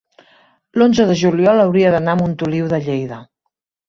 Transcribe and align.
l'onze 0.81 1.03
de 1.09 1.17
juliol 1.19 1.61
hauria 1.65 1.91
d'anar 1.97 2.15
a 2.17 2.19
Montoliu 2.21 2.71
de 2.73 2.81
Lleida. 2.87 3.21